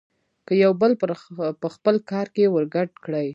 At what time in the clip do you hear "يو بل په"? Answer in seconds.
0.63-1.67